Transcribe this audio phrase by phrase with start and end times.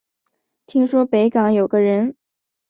[0.65, 2.15] 听说北港有个人